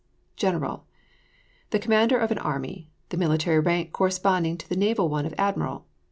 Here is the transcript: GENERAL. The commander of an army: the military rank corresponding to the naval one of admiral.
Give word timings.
GENERAL. 0.35 0.87
The 1.69 1.77
commander 1.77 2.17
of 2.17 2.31
an 2.31 2.39
army: 2.39 2.89
the 3.09 3.17
military 3.17 3.59
rank 3.59 3.91
corresponding 3.91 4.57
to 4.57 4.67
the 4.67 4.75
naval 4.75 5.09
one 5.09 5.27
of 5.27 5.35
admiral. 5.37 5.85